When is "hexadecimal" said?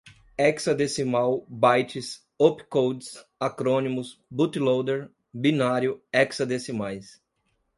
0.39-1.45